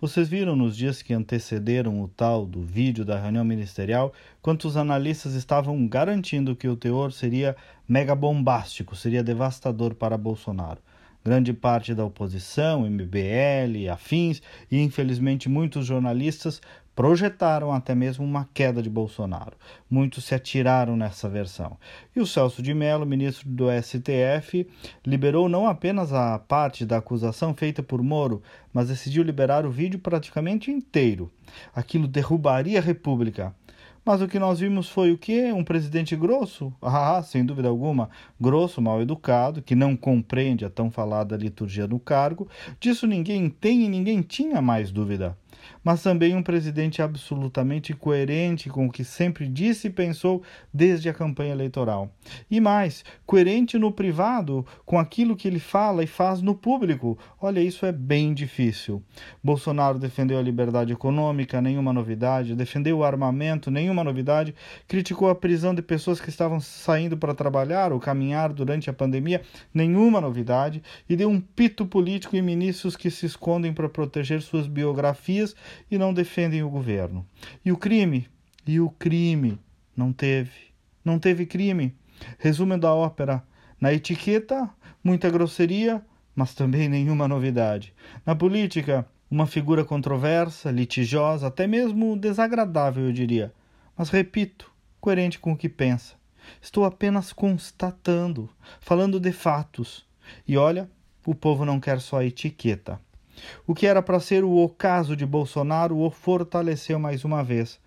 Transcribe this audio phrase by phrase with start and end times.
[0.00, 5.34] Vocês viram nos dias que antecederam o tal do vídeo da reunião ministerial, quantos analistas
[5.34, 7.56] estavam garantindo que o teor seria
[7.88, 10.80] mega bombástico, seria devastador para Bolsonaro.
[11.28, 16.58] Grande parte da oposição, MBL, afins e infelizmente muitos jornalistas
[16.96, 19.52] projetaram até mesmo uma queda de Bolsonaro.
[19.90, 21.76] Muitos se atiraram nessa versão.
[22.16, 24.66] E o Celso de Mello, ministro do STF,
[25.04, 28.42] liberou não apenas a parte da acusação feita por Moro,
[28.72, 31.30] mas decidiu liberar o vídeo praticamente inteiro.
[31.74, 33.54] Aquilo derrubaria a República.
[34.04, 35.52] Mas o que nós vimos foi o quê?
[35.52, 36.72] Um presidente grosso?
[37.00, 41.98] Ah, sem dúvida alguma, grosso, mal educado, que não compreende a tão falada liturgia do
[41.98, 42.48] cargo.
[42.80, 45.36] Disso ninguém tem e ninguém tinha mais dúvida
[45.82, 51.14] mas também um presidente absolutamente coerente com o que sempre disse e pensou desde a
[51.14, 52.10] campanha eleitoral.
[52.50, 57.18] E mais, coerente no privado com aquilo que ele fala e faz no público.
[57.40, 59.02] Olha, isso é bem difícil.
[59.42, 64.54] Bolsonaro defendeu a liberdade econômica, nenhuma novidade, defendeu o armamento, nenhuma novidade,
[64.86, 69.42] criticou a prisão de pessoas que estavam saindo para trabalhar ou caminhar durante a pandemia,
[69.72, 74.66] nenhuma novidade, e deu um pito político em ministros que se escondem para proteger suas
[74.66, 75.54] biografias
[75.90, 77.26] e não defendem o governo.
[77.64, 78.28] E o crime?
[78.66, 79.58] E o crime?
[79.96, 80.68] Não teve.
[81.04, 81.96] Não teve crime.
[82.38, 83.42] Resumo da ópera:
[83.80, 84.68] na etiqueta,
[85.02, 87.94] muita grosseria, mas também nenhuma novidade.
[88.24, 93.52] Na política, uma figura controversa, litigiosa, até mesmo desagradável, eu diria.
[93.96, 96.14] Mas repito, coerente com o que pensa.
[96.62, 98.48] Estou apenas constatando,
[98.80, 100.06] falando de fatos.
[100.46, 100.88] E olha,
[101.26, 103.00] o povo não quer só a etiqueta.
[103.66, 107.80] O que era para ser o ocaso de Bolsonaro o fortaleceu mais uma vez.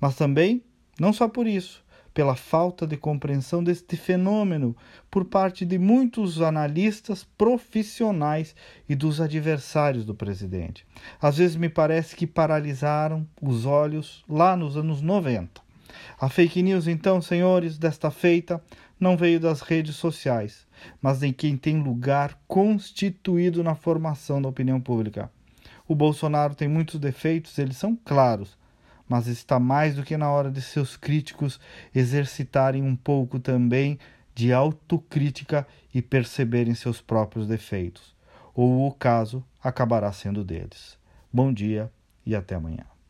[0.00, 0.62] Mas também,
[0.98, 1.84] não só por isso,
[2.18, 4.76] pela falta de compreensão deste fenômeno
[5.08, 8.56] por parte de muitos analistas profissionais
[8.88, 10.84] e dos adversários do presidente.
[11.22, 15.67] Às vezes me parece que paralisaram os olhos lá nos anos 90.
[16.20, 18.62] A fake news, então, senhores, desta feita,
[18.98, 20.66] não veio das redes sociais,
[21.00, 25.30] mas em quem tem lugar constituído na formação da opinião pública.
[25.86, 28.58] O Bolsonaro tem muitos defeitos, eles são claros,
[29.08, 31.58] mas está mais do que na hora de seus críticos
[31.94, 33.98] exercitarem um pouco também
[34.34, 38.14] de autocrítica e perceberem seus próprios defeitos,
[38.54, 40.98] ou o caso acabará sendo deles.
[41.32, 41.90] Bom dia
[42.24, 42.97] e até amanhã.